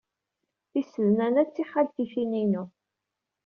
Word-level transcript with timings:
Tisednan-a 0.71 1.43
d 1.47 1.49
tixaltitin-inu. 1.49 2.63